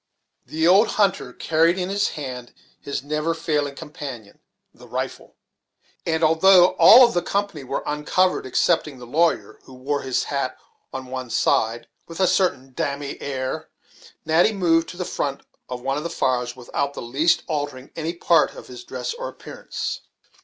[0.47, 4.39] The old hunter carried in his hand his never failing companion,
[4.73, 5.35] the rifle;
[6.07, 10.57] and although all of the company were uncovered excepting the lawyer, who wore his hat
[10.91, 13.69] on one side, with a certain dam'me air,
[14.25, 17.91] Natty moved to the front of one of the fires without in the least altering
[17.95, 20.01] any part of his dress or appearance.